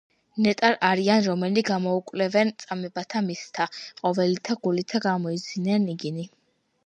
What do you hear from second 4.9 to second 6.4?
გამოიძინენ იგინი.